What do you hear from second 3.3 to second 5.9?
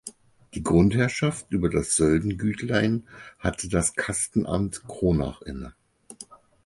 hatte das Kastenamt Kronach inne.